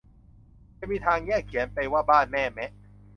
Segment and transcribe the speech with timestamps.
[0.79, 2.71] จะมีทางแยกเขียนว่าไปบ้านแม่แมะ